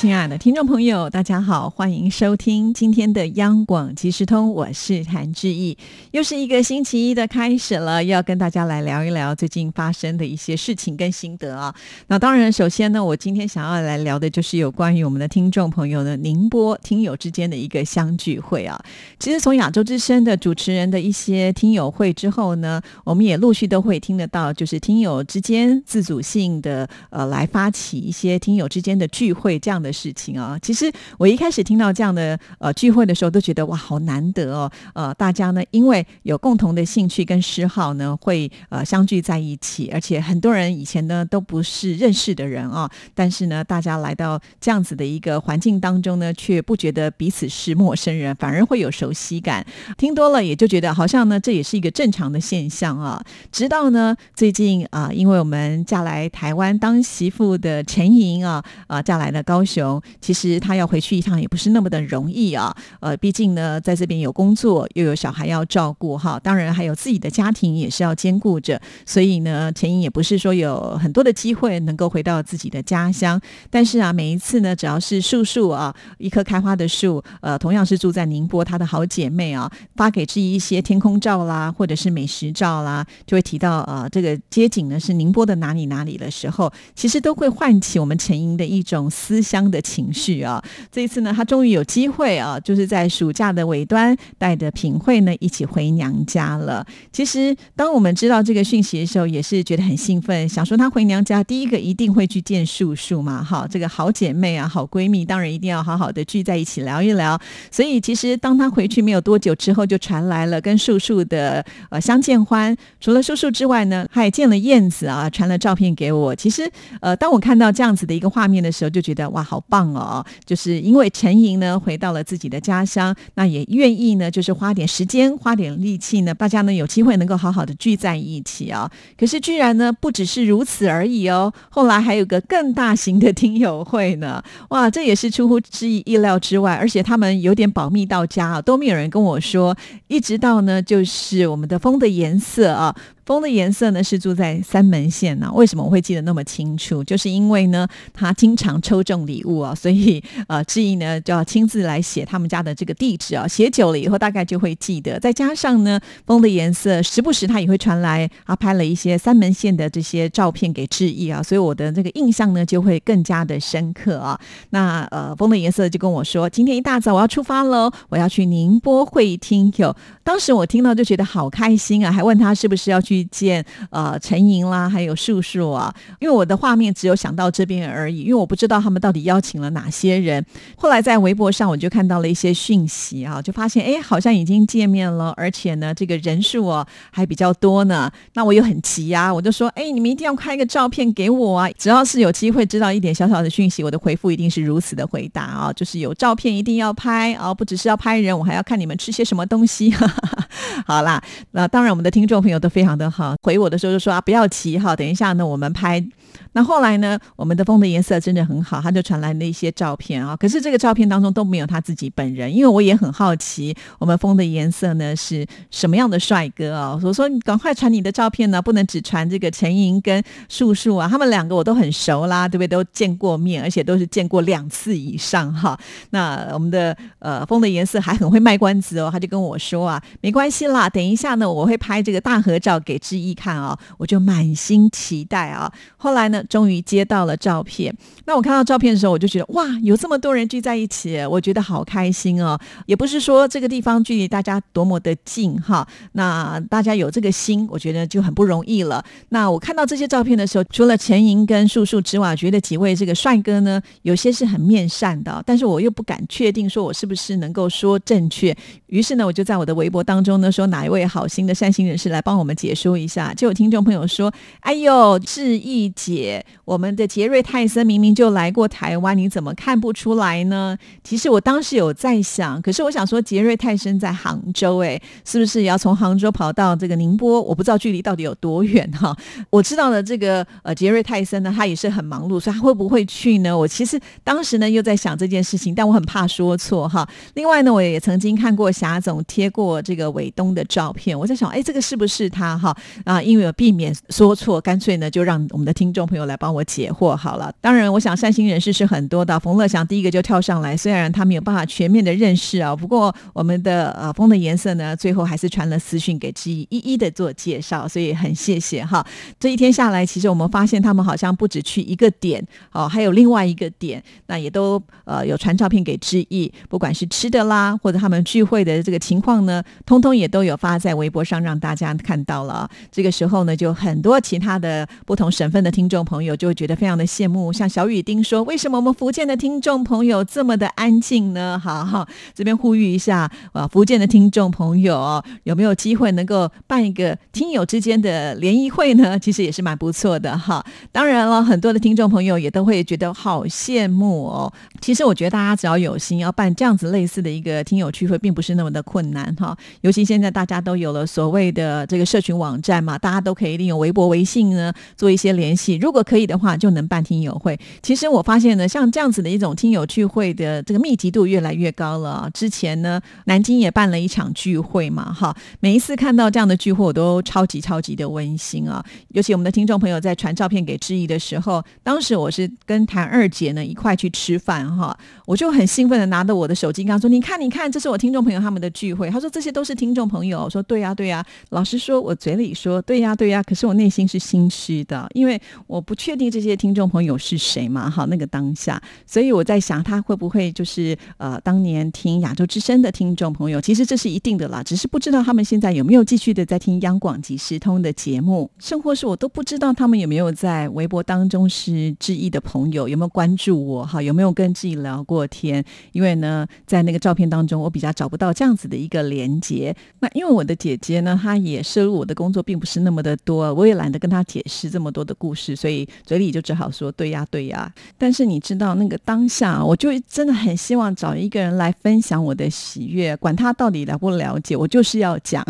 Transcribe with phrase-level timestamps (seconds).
[0.00, 5.76] 亲爱的听众朋友，大家好，欢迎收听今天的央广即时通，我是谭志毅。
[6.12, 11.74] 又是一个星期一的开始了，要跟大家来聊一聊最近发生的一些事情跟心得啊。
[12.06, 18.82] 那当然，首先呢，我今天想要来聊的就是有关于我们的听众朋友的宁波听友之间的一个相聚会啊。
[19.18, 29.89] 其实从亚洲之声的主持人的一些听友会之后呢，我们也陆续都会听得到，就是听友之间自主性的呃来发起一些听友之间的聚会这样的。
[29.92, 34.70] 事情啊，其实我一开始听到这样的呃聚会的时候，都觉得哇，好难得哦。
[34.94, 49.64] 呃，大家呢，因为有共同的兴趣跟嗜好呢，会呃相聚在一起，而且很多人以前呢都不是认识的人啊，但是呢，大家来到这样子的一个环境当中呢，却不觉得彼此是陌生人，反而会有熟悉感。
[49.96, 53.22] 听多了也就觉得好像呢，这也是一个正常的现象啊。
[53.50, 59.79] 直到呢，最近啊，因为我们嫁来台湾当媳妇的陈莹啊，啊嫁来了高雄。
[60.20, 89.69] 其实他要回去一趟也不是那么的容易啊，呃，毕竟呢，在这边有工作，又有小孩要照顾哈，当然还有自己的家庭也是要兼顾着，所以呢，陈英也不是说有很多的机会能够回到自己的家乡，但是啊，每一次呢，只要是树树啊，一棵开花的树，呃，同样是住在宁波，她的好姐妹啊，发给志毅一些天空照啦，或者是美食照啦，就会提到呃，这个街景呢是宁波的哪里哪里的时候，其实都会唤起我们陈英的一种思乡。
[89.70, 96.84] 的情绪啊，这一次呢，他终于有机会啊，就是在暑假的尾端，带着品慧呢一起回娘家了。
[97.12, 107.40] 其实，当我们知道这个讯息的时候，也是觉得很兴奋，想说她回娘家，第一个一定会去见树树嘛，哈，这个好姐妹啊，好闺蜜，当然一定要好好的聚在一起聊一聊。
[107.70, 112.76] 所以，其实当她回去没有多久之后，就传来了跟树树的呃相见欢。
[113.00, 116.34] 除了树树之外呢，还见了燕子啊，传了照片给我。
[116.34, 116.68] 其实，
[117.00, 119.59] 呃，当我看到这样子的一个画面的时候，就觉得哇，好。
[119.68, 120.24] 棒哦！
[120.44, 128.90] 就是因为陈莹呢回到了自己的家乡，那也愿意呢，就是花点时间、花点力气呢，大家呢有机会能够好好的聚在一起啊。
[129.18, 134.42] 可是居然呢不只是如此而已哦，后来还有个更大型的听友会呢！
[134.70, 139.76] 哇，这也是出乎之意意料之外，而且他们有点保密到家啊，都没有人跟我说，
[140.08, 142.94] 一直到呢就是我们的风的颜色啊。
[143.26, 147.04] 风的颜色呢是住在三门县呢，为什么我会记得那么清楚？
[147.04, 155.20] 就是因为呢，他经常抽中礼物啊，所以呃，志毅呢就要亲自来写他们家的这个地址啊，写久了以后大概就会记得。
[155.20, 164.40] 再加上呢，风的颜色时不时他也会传来，他拍了一些三门县的这些照片给志毅啊，所以我的这个印象呢就会更加的深刻啊。
[164.70, 169.94] 那呃，风的颜色就跟我说，今天一大早我要出发喽，我要去宁波会听友。
[170.24, 173.09] 当时我听到就觉得好开心啊，还问他是不是要去。
[173.10, 180.44] 去见呃陈莹啦，还有树树啊，因为我的画面只有想到这边而已，因为我不知道他们到底邀请了哪些人。
[180.76, 188.08] 后来在微博上我就看到了一些讯息啊，就发现哎，好像已经见面了，而且呢，这个人数哦还比较多呢。
[188.34, 191.68] 那我又很急啊，我就说哎，你们一定要拍个照片给我啊！
[191.76, 199.92] 只要是有机会知道一点小小的讯息，我的回复一定是如此的回答啊，就是有照片一定要拍啊，不只是要拍人，我还要看你们吃些什么东西。
[200.86, 201.20] 好啦，
[201.52, 203.10] 那当然我们的听众朋友都非常的。
[203.10, 206.04] 哈，回我的时候就说啊，不要急哈，等一下呢，我们拍。
[206.52, 207.18] 那后来呢？
[207.36, 210.36] 我们的风的颜色真的很好，他就传来那些照片啊。
[210.36, 216.98] 可是这个照片当中都没有他自己本人，因为我也很好奇，我们风的颜色呢是什么样的帅哥啊？
[217.02, 222.68] 我说你赶快传你的照片呢，不能只传这个陈莹跟树树啊，他们两个我都很熟啦，对不对？
[222.68, 225.78] 都见过面，而且都是见过两次以上哈。
[226.10, 235.70] 那我们的呃风的颜色还很会卖关子哦，他就跟我说啊，没关系啦，等一下呢，我会拍这个大合照给志毅看啊，我就满心期待啊。
[235.96, 236.42] 后来呢？
[236.48, 237.94] 终于接到了照片，
[238.24, 242.58] 那我看到照片的时候，我就觉得哇，有这么多人聚在一起，我觉得好开心哦。
[242.86, 249.04] 也不是说这个地方距离大家多么的近哈，那大家有这个心，我觉得就很不容易了。
[249.28, 258.56] 那我看到这些照片的时候，除了钱莹跟素素之外，觉得几位这个帅哥呢，有些是很面善的，但是我又不敢确定说我是不是能够说正确。
[258.86, 260.40] 于是呢，我就在我的微博当中。
[260.40, 263.34] 呢，说哪一位好心的善心人士来帮我们解说说一下。
[263.34, 277.40] 就有听众朋友说：“哎呦，志毅姐，我们的杰瑞泰森明明就来过台湾，你怎么看不出来呢？”其实我当时有在想，可是我想说，杰瑞泰森在杭州，哎，是不是也要从杭州跑到这个宁波？
[277.42, 279.14] 我不知道距离到底有多远哈。
[279.50, 283.56] 我知道的这个呃，杰瑞泰森呢，他也是很忙碌，所以他会不会去呢？
[283.56, 287.08] 我其实当时呢又在想这件事情，但我很怕说错哈。
[287.34, 292.69] 另外呢，我也曾经看过霞总贴过这个伟东的照片，我在想，哎，这个是不是他哈？
[293.04, 297.52] 啊，因为避免说错，干脆呢就让我们的听众朋友来帮我解惑好了。
[297.60, 299.38] 当然，我想善心人士是很多的。
[299.40, 309.04] 冯乐祥第一个就跳上来，虽然他没有办法全面的认识啊，不过我们的呃风的颜色呢，最后还是传了私讯给志毅，一一的做介绍，所以很谢谢哈。
[309.38, 322.59] 这一天下来，其实我们发现他们好像不止去一个点哦，还有另外一个点，那也都呃有传照片给志毅，不管是吃的啦，或者他们聚会的这个情况呢，通通也都有发在微博上让大家看到了。
[322.90, 339.18] 这个时候呢，就很多其他的不同省份的听众朋友就会觉得非常的羡慕，像小雨丁说：“为什么我们福建的听众朋友这么的安静呢？”好好，这边呼吁一下啊，福建的听众朋友有没有机会能够办一个听友之间的联谊会呢？
[339.18, 340.64] 其实也是蛮不错的哈。
[340.90, 344.52] 当然了，很多的听众朋友也都会觉得好羡慕哦。
[344.80, 349.56] 其实我觉得大家只要有心，要办这样子类似的一个听友聚会，并不是那么的困难哈。
[349.82, 355.76] 尤其现在大家都有了所谓的这个社群网网站嘛，大家都可以利用微博、微信呢做一些联系。
[355.76, 357.56] 如果可以的话，就能办听友会。
[357.80, 362.28] 其实我发现呢，像这样子的一种听友聚会的这个密集度越来越高了。
[362.34, 368.84] 之前呢，南京也办了一场聚会嘛，哈，每一次看到这样的聚会，我都超级超级的温馨啊。
[369.10, 387.90] 尤其我们的听众朋友在传照片给志毅的时候，当时我是跟谭二姐呢一块去吃饭哈，我就很兴奋的拿着我的手机跟他说：“你看，你看，这是我听众朋友他们的聚会。”他说：“这些都是听众朋友。”我说：“对呀，对呀。”老实说，我嘴可以说“对呀，对呀”，可是我内心是心虚的，因为我不确定这些听众朋友是谁嘛。
[387.90, 393.60] 哈，那个当下，所以我在想，他会不会就是呃，当年听亚洲之声的听众朋友？
[393.60, 403.84] 其实这是一定的啦，只是不知道他们现在有没有继续的在听央广及时通的节目，甚或是我都不知道他们有没有在微博当中是志毅的朋友，有没有关注我？
[403.84, 405.62] 哈，有没有跟志毅聊过天？
[405.92, 409.76] 因为呢，在那个照片当中，我比较找不到这样子的一个连接。
[409.98, 417.72] 那因为我的姐姐呢，她也摄入我的工作并不是那么的多，我也懒得跟他解释这么多的故事，所以嘴里就只好说对呀，对呀。
[417.96, 425.42] 但是你知道，那个当下，我就真的很希望找一个人来分享我的喜悦，管他到底了不了解，我就是要讲。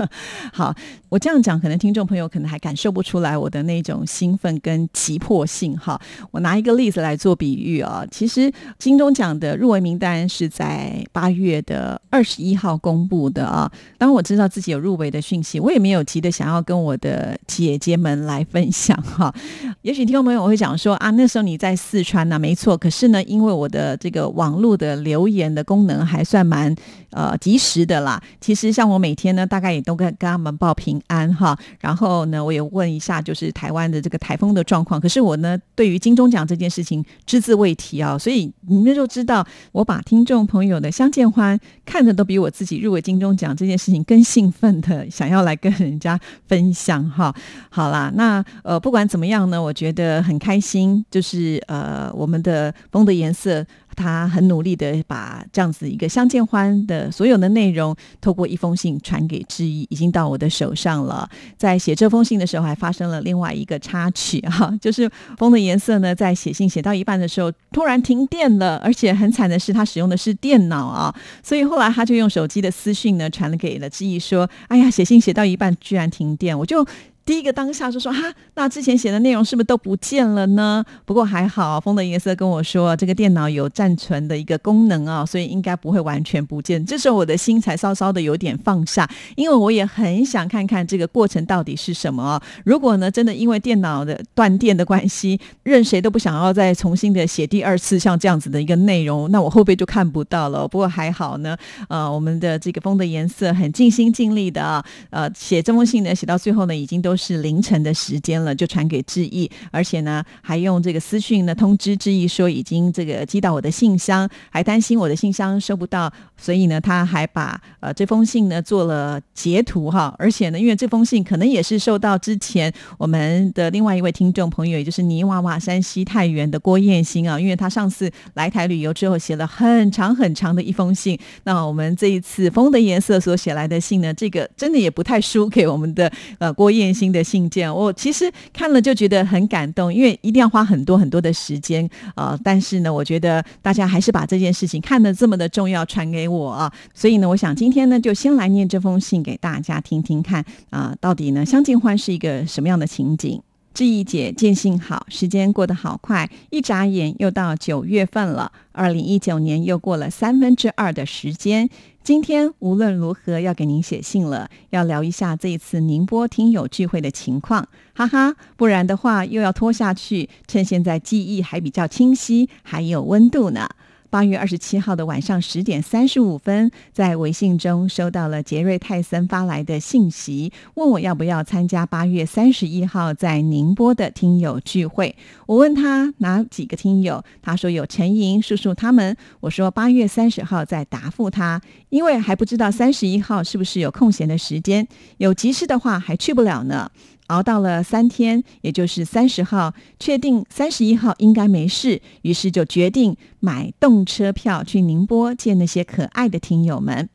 [0.52, 0.74] 好，
[1.08, 5.74] 我这样讲，可能听众朋友可能还感受不出来我的那种兴奋跟急迫性。
[5.78, 5.98] 哈，
[6.30, 13.72] 我拿一个例子来做比喻啊，其实金钟奖的入围名单是在八月的二十一号公布的啊。
[13.96, 19.34] 当我知道自己有入围的讯息，我也没有急的想要跟我的姐姐们来分享哈。
[19.82, 22.76] 也许听众朋友会讲说啊，那时候你在四川呢，没错。
[22.76, 26.74] 可是呢，因为我的这个网络的留言的功能还算蛮
[27.10, 28.22] 呃及时的啦。
[28.40, 31.58] 其实像我每天呢，大概也都跟跟他们报平安哈。
[31.80, 35.00] 然后呢，我也问一下就是台湾的这个台风的状况。
[35.00, 38.18] 可是我呢，对于金钟奖这件事情只字未提啊。
[38.18, 47.34] 所以你们就知道，我把听众朋友的相见欢看着都比我自己入围金钟奖这件事情更兴奋的，想要来跟人家分享哈。
[47.70, 53.64] 好啦，那呃不管怎么样呢，我觉得很开心，就是呃我们的风的颜色。
[53.98, 61.28] 他很努力的把这样子一个相见欢的所有的内容，透过一封信传给志毅，已经到我的手上了。
[61.56, 71.12] 在写这封信的时候，还发生了另外一个插曲哈，就是风的颜色呢，在写信写到一半的时候，突然停电了，而且很惨的是，他使用的是电脑啊，
[71.42, 76.86] 所以后来他就用手机的私讯呢，传给了志毅说：“哎呀，写信写到一半居然停电，我就。”
[77.28, 78.22] 第一个当下就说哈，
[78.54, 80.82] 那之前写的内容是不是都不见了呢？
[81.04, 86.82] 不过还好，风的颜色跟我说，这个电脑有暂存的一个功能啊，所以应该不会完全不见。
[86.86, 89.06] 这时候我的心才稍稍的有点放下，
[89.36, 92.40] 因为我也很想看看这个过程到底是什么。
[92.64, 100.66] 如果呢，真的因为电脑的断电的关系，任谁都不想要再重新的写第二次像这样子的一个内容，那我后背就看不到了。
[100.66, 101.54] 不过还好呢，
[101.90, 107.17] 呃，我们的这个风的颜色很尽心尽力的啊，呃，写这封信呢，写到最后呢，已经都。
[107.18, 153.40] 是凌晨的时间了，就传给志毅，而且呢，还用这个私讯呢通知志毅说已经这个寄到我的信箱，还担心我的信箱收不到，所以呢，他还把呃这封信呢做了截图哈，而且呢，因为这封信可能也是受到之前我们的另外一位听众朋友，也就是泥娃娃山西太原的郭燕兴啊，因为他上次来台旅游之后写了很长很长的一封信，那我们这一次风的颜色所写来的信呢，这个真的也不太输给我们的呃郭燕的信件，我其实看了就觉得很感动，因为一定要花很多很多的时间啊，但是呢，我觉得大家还是把这件事情看得这么的重要，传给我，所以呢，我想今天呢就先来念这封信给大家听听看啊，到底呢相敬欢是一个什么样的情景？
[153.78, 158.50] 志毅姐，见信好，时间过得好快，一眨眼又到九月份了。
[158.72, 161.70] 二零一九年又过了三分之二的时间。
[162.02, 170.28] 今天无论如何要给您写信了，要聊一下这一次宁波听友聚会的情况，哈哈，不然的话又要拖下去。
[170.48, 173.68] 趁现在记忆还比较清晰，还有温度呢。
[174.10, 185.14] 八月二十七号的晚上十点三十五分，在微信中收到了杰瑞泰森发来的信息，问我要不要参加八月三十一号在宁波的听友聚会。
[185.46, 189.14] 我问他哪几个听友，他说有陈莹、叔叔他们。
[189.40, 191.60] 我说八月三十号再答复他，
[191.90, 194.88] 因为还不知道三十一号是不是有空闲的时间，
[195.18, 196.90] 有急事的话还去不了呢。
[197.28, 207.08] 熬到了三天，也就是三十号，确定三十一号应该没事，于是就决定买动车票去宁波见那些可爱的听友们。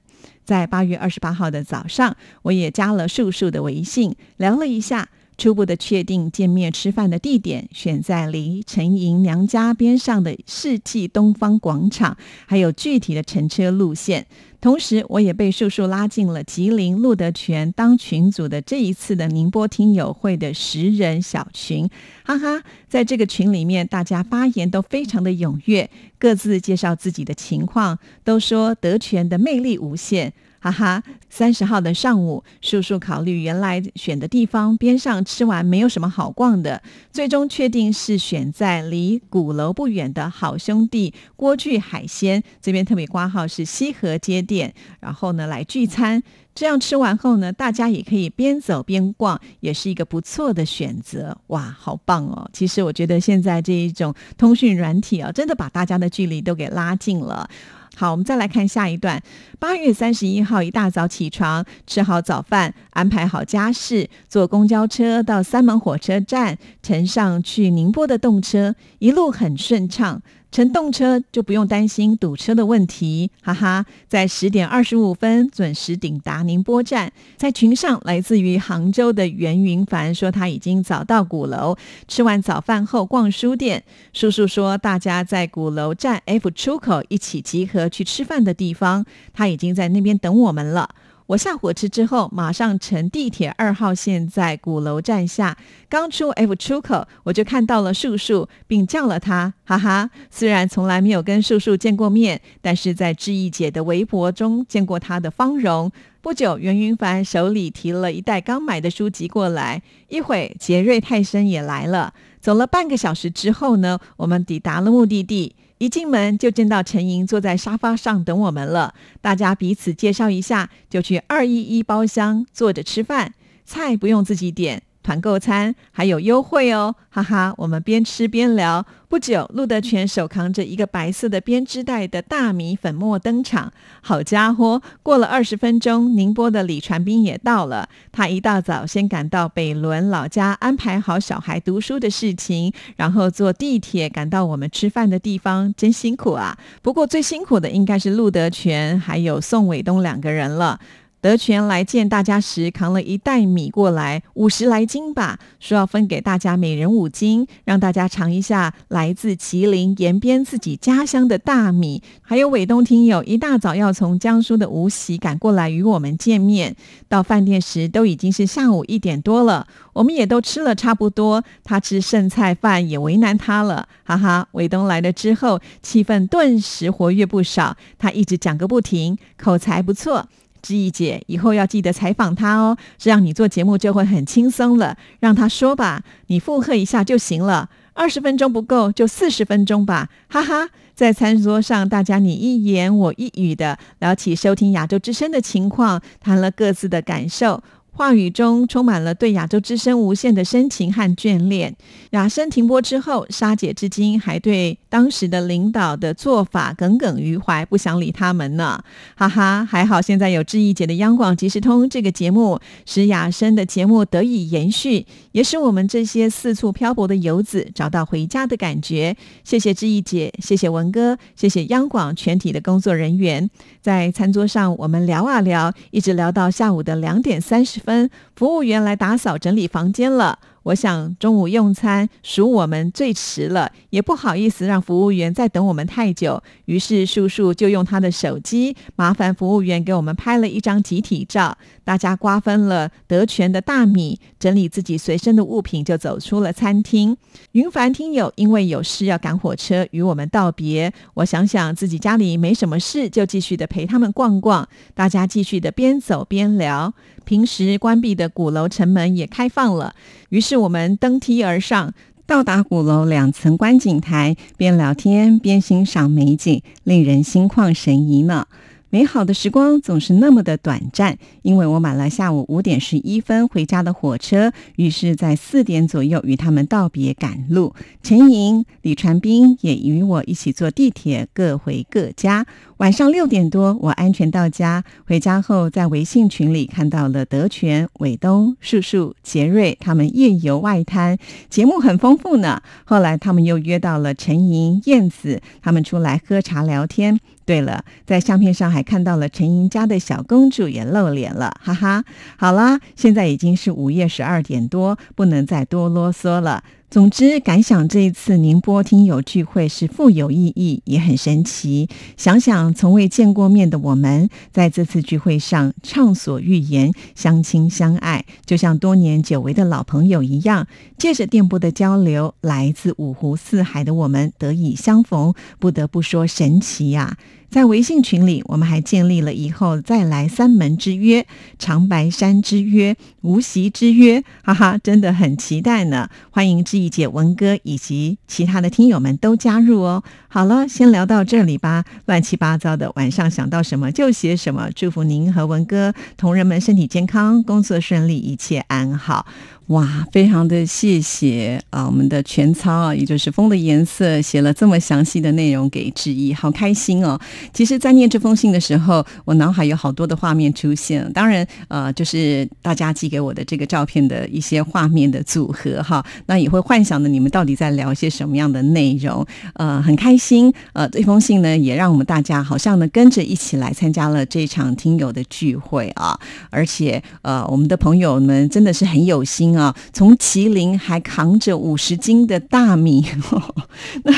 [0.43, 5.09] 在八月二十八号的早上，我也加了树树的微信，聊了一下。
[5.37, 14.25] 初步的确定见面吃饭的地点，选在离陈莹娘家边上的世纪东方广场，还有具体的乘车路线。
[14.61, 21.89] 同时，我也被叔叔拉进了吉林路德全当群组的这一次的宁波听友会的十人小群，
[22.23, 30.31] 哈哈，在这个群里面，大家发言都非常的踊跃，各自介绍自己的情况，都说德全的魅力无限。
[30.63, 46.23] 哈哈，三十号的上午，叔叔考虑原来选的地方边上吃完没有什么好逛的，最终确定是选在离鼓楼不远的好兄弟锅具海鲜这边，特别挂号是西河街店，然后呢来聚餐。
[46.55, 51.35] 这样吃完后呢，大家也可以边走边逛，也是一个不错的选择。
[51.47, 52.47] 哇，好棒哦！
[52.53, 57.49] 其实我觉得现在这一种通讯软体啊，真的把大家的距离都给拉近了。
[57.95, 59.21] 好，我们再来看下一段。
[59.59, 70.21] 八月三十一号一大早起床，吃好早饭，安排好家事，坐公交车到三门火车站，乘上去宁波的动车，一路很顺畅。
[70.53, 73.83] 乘动车就不用担心堵车的问题，哈哈！
[74.07, 77.11] 在十点二十五分准时抵达宁波站。
[77.37, 81.75] 在群上，来自于杭州的袁云凡说他已经早到鼓楼，
[82.07, 83.83] 吃完早饭后逛书店。
[84.13, 90.87] 叔叔说大家在鼓楼站 F 出口一起集合去吃饭的地方，他已经在那边等我们了。
[91.27, 95.57] 我下火车之后，马上乘地铁二号线，在鼓楼站下。
[95.89, 100.09] 刚出 F 出口，我就看到了树树，并叫了他，哈哈。
[100.29, 105.91] 虽然从来没有跟树树见过面，但是在志毅姐的微博中见过他的芳容。
[106.21, 112.13] 不久，袁云凡手里提了一袋刚买的书籍过来，一会杰瑞泰森也来了。
[112.41, 115.55] 走了半个小时之后呢，我们抵达了目的地。
[115.83, 123.33] 一进门就见到陈莹坐在沙发上等我们了，大家彼此介绍一下，就去二一一包厢坐着吃饭，
[123.65, 124.83] 菜不用自己点。
[125.03, 127.53] 团购餐还有优惠哦，哈哈！
[127.57, 128.85] 我们边吃边聊。
[129.09, 133.71] 不久，陆德全手扛着一个白色的编织袋的大米粉末登场。
[134.01, 137.87] 好家伙，过了二十分钟，宁波的李传斌也到了。
[138.11, 146.57] 他一大早先赶到北仑老家，安排好小孩读书的事情，然后坐地铁赶到我们吃饭的地方，真辛苦啊！
[146.81, 150.79] 不过最辛苦的应该是陆德全还有宋伟东两个人了。
[151.23, 162.03] 德全来见大家时，扛了一袋米过来，五十来斤吧，说要分给大家每人五斤，让大家尝一下来自吉林延边自己家乡的大米。
[162.21, 166.75] 还有伟东听友一大早要从江苏的无锡赶过来与我们见面，
[167.07, 174.45] 到饭店时都已经是下午一点多了，我们也都吃了差不多，他吃剩菜饭也为难他了，哈哈。
[174.51, 180.27] 伟东来了之后，气氛顿时活跃不少，他一直讲个不停，口才不错。
[180.63, 184.97] 知意姐，以后要记得采访他哦，这样你做节目就会很轻松了。
[185.19, 187.69] 让他说吧，你附和一下就行了。
[187.93, 190.69] 二十分钟不够，就四十分钟吧，哈哈。
[190.95, 197.61] 在餐桌上，大家你一言我一语的聊起收听亚洲之声的情况，谈了各自的感受。
[197.95, 201.75] 话语中充满了对亚洲之声无限的深情和眷恋。
[202.09, 208.83] 雅声停播之后，沙姐至今还对当时的领导的做法耿耿于怀，不想理他们呢。
[209.15, 219.15] 哈哈，还好现在有志毅姐的央广即时通这个节目，使雅声的节目得以延续，也使我们这些四处漂泊的游子找到回家的感觉。
[219.43, 223.47] 谢谢志毅姐，谢谢文哥，谢谢央广全体的工作人员。
[223.81, 227.82] 在餐桌上，我们聊啊聊，一直聊到下午的两点三十。
[227.83, 230.39] 分服务员来打扫整理房间了。
[230.63, 236.41] 我想中午用餐属我们最迟了，也不好意思让服务员再等我们太久。
[236.65, 241.57] 于是叔叔就用他的手机麻烦服务员给我们拍了一张集体照。
[241.83, 247.17] 大家瓜分了德全的大米，整理自己随身的物品，就走出了餐厅。
[247.51, 250.93] 云凡听友因为有事要赶火车，与我们道别。
[251.15, 254.65] 我想想自己家里没什么事，就继续的陪他们逛逛。
[254.93, 256.93] 大家继续的边走边聊。
[257.25, 259.95] 平时关闭的鼓楼城门也开放了，
[260.29, 261.93] 于是我们登梯而上，
[262.25, 268.47] 到达鼓楼两层观景台，边聊天边欣赏美景，令人心旷神怡呢。
[268.93, 277.73] 美好的时光总是那么的短暂，因为我买了下午五点十一分回家的火车，于是，在四点左右与他们道别赶路。
[278.03, 282.45] 陈莹、李传斌也与我一起坐地铁，各回各家。
[282.77, 284.83] 晚上六点多，我安全到家。
[285.07, 291.17] 回家后，在微信群里看到了德全、伟东、树树、杰瑞他们夜游外滩，
[291.49, 292.61] 节目很丰富呢。
[292.85, 297.19] 后来他们又约到了陈莹、燕子他们出来喝茶聊天。
[297.45, 302.03] 对了，在相片上还看到了陈莹家的小公主也露脸了，哈哈。
[302.37, 306.63] 好啦，现在已经是午夜十二点多，不能再多啰嗦了。
[306.93, 311.89] 总之，感想这一次宁波听友聚会是富有意义，也很神奇。
[312.17, 320.67] 想想从未见过面的我们，在这次聚会上畅所欲言，相亲相爱，就像多年久违的老朋友一样。
[320.99, 327.17] 借着电波的交流，来自五湖四海的我们得以相逢，不得不说神奇呀。
[327.53, 331.27] 在微信群里，我们还建立了以后再来三门之约、
[331.59, 336.09] 长白山之约、无锡之约，哈哈，真的很期待呢！
[336.31, 340.03] 欢迎志毅姐、文哥以及其他的听友们都加入哦。
[340.27, 341.85] 好了，先聊到这里吧。
[342.05, 344.71] 乱七八糟的，晚上想到什么就写什么。
[344.73, 349.27] 祝福您和文哥同仁们身体健康，工作顺利，一切安好。
[349.67, 351.85] 哇，非常的谢谢啊！
[351.85, 357.17] 我们的全操啊，也就是风的颜色，写了这么详细的内容给志毅，好开心哦。
[357.53, 361.09] 其实，在念这封信的时候，我脑海有好多的画面出现。
[361.13, 369.25] 当然，呃，就是大家寄给我的这个照片的一些画面的组合哈，那也会幻想的你们到底在聊些什么样的内容？
[369.53, 370.53] 呃，很开心。
[370.73, 376.19] 呃，这封信呢，也让我们大家好像呢跟着一起来参加了这场听友的聚会啊。
[376.49, 379.52] 而且，呃，我们的朋友们真的是很有心。
[379.57, 379.75] 啊！
[379.91, 383.05] 从麒麟还扛着五十斤的大米，
[384.03, 384.13] 那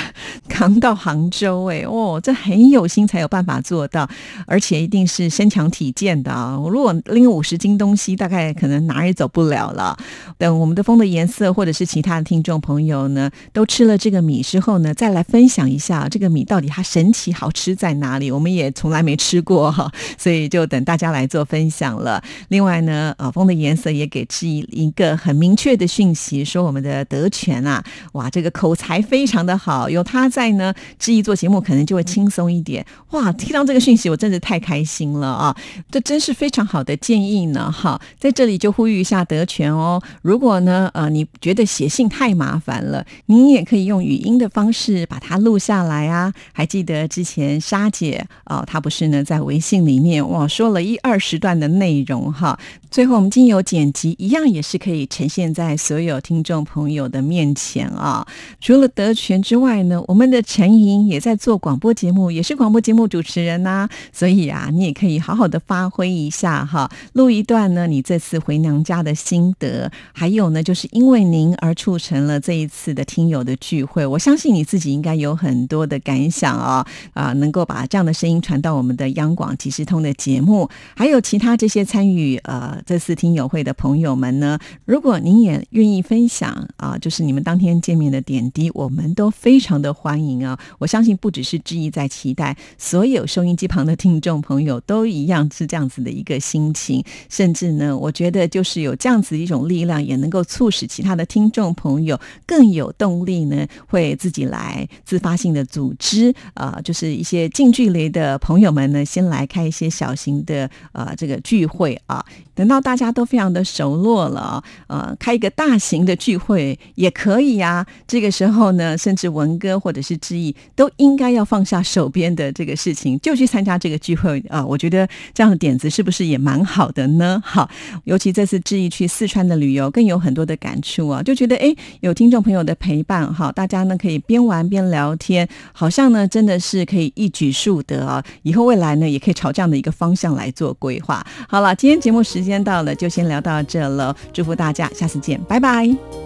[0.48, 4.08] 扛到杭州，哎，哦，这很有心才有办法做到，
[4.48, 6.58] 而且一定是身强体健的啊！
[6.70, 9.98] 如果拎五十斤东西，大概可能哪也走不了了。
[10.38, 18.32] 等我们的风的颜色，或者是其他的听众朋友呢，都吃了这个米之后呢，再来分享一下这个米到底它神奇好吃在哪里？
[18.32, 22.24] 我们也从来没吃过哈，所以就等大家来做分享了。
[22.50, 25.16] 另外呢，啊，风的颜色也给志一一个。
[25.26, 32.86] 很明确的讯息说，我们的德全啊，哇，这个口才非常的好，有他在呢，志毅做节目可能就会轻松一点。
[33.10, 35.58] 哇，听到这个讯息，我真的太开心了啊！
[35.90, 37.72] 这真是非常好的建议呢。
[37.72, 46.32] 哈，在这里就呼吁一下德全哦，如果呢，呃，你觉得写信太麻烦了，你也可以用语音的方式把它录下来啊。
[46.54, 52.60] 还记得之前沙姐哦，她不是呢在微信里面哇说了一二十段的内容哈，
[52.96, 55.06] 最后我们经由剪辑，一样也是可以。
[55.08, 58.26] 呈现在所有听众朋友的面前啊！
[58.62, 63.90] 除了德全之外呢，我们的陈莹也在做广播节目，也是广播节目主持人呐。
[64.14, 69.92] 所以啊，你也可以好好的发挥一下哈，录一段呢，你这次回娘家的心得。
[70.14, 90.60] 还有呢，就是因为您而促成了这一次的听友的聚会，我相信你自己应该有很多的感想啊啊，能够把这样的声音传到我们的央广即时通的节目，还有其他这些参与呃这次听友会的朋友们呢，如果您也愿意分享啊，就是你们当天见面的点滴，我们都非常的欢迎啊！
[90.78, 97.04] 我相信不只是志毅在期待，所有收音机旁的听众朋友都一样是这样子的一个心情。
[97.28, 112.24] 甚至呢，我觉得就是有这样子一种力量，也能够促使其他的听众朋友更有动力呢，会自己来自发性的组织啊，就是一些近距离的朋友们呢，先来开一些小型的呃这个聚会啊。
[112.56, 117.86] 等到大家都非常的熟络了，呃，开一个大型的聚会也可以呀。
[118.08, 124.66] 这个时候呢，甚至文哥或者是志毅都应该要放下手边的这个事情，就去参加这个聚会啊。
[124.66, 127.42] 我觉得这样的点子是不是也蛮好的呢？
[127.46, 127.70] 好，
[128.06, 138.24] 尤其这次志毅去四川的旅游，更有很多的感触啊，就觉得哎，有听众朋友的陪伴哈，大家呢可以边玩边聊天，好像呢真的是可以一举数得啊。
[138.44, 141.26] 以后未来呢，也可以朝这样的一个方向来做规划。
[141.50, 144.16] 好了，今天节目时间到了，就先聊到这了。
[144.32, 146.25] 祝福大家，下次见，拜拜。